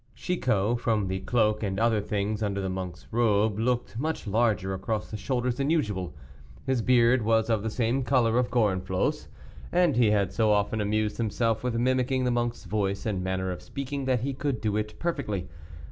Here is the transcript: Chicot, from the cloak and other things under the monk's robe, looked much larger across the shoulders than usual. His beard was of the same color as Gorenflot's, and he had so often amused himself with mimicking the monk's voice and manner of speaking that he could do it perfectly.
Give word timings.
Chicot, 0.15 0.79
from 0.79 1.07
the 1.09 1.19
cloak 1.19 1.61
and 1.61 1.79
other 1.79 2.01
things 2.01 2.41
under 2.41 2.59
the 2.59 2.71
monk's 2.71 3.05
robe, 3.11 3.59
looked 3.59 3.99
much 3.99 4.25
larger 4.25 4.73
across 4.73 5.11
the 5.11 5.15
shoulders 5.15 5.57
than 5.57 5.69
usual. 5.69 6.15
His 6.65 6.81
beard 6.81 7.21
was 7.21 7.51
of 7.51 7.61
the 7.61 7.69
same 7.69 8.01
color 8.01 8.39
as 8.39 8.47
Gorenflot's, 8.47 9.27
and 9.71 9.95
he 9.95 10.09
had 10.09 10.33
so 10.33 10.51
often 10.53 10.81
amused 10.81 11.17
himself 11.17 11.63
with 11.63 11.75
mimicking 11.75 12.23
the 12.23 12.31
monk's 12.31 12.63
voice 12.63 13.05
and 13.05 13.23
manner 13.23 13.51
of 13.51 13.61
speaking 13.61 14.05
that 14.05 14.21
he 14.21 14.33
could 14.33 14.59
do 14.59 14.75
it 14.75 14.95
perfectly. 14.97 15.47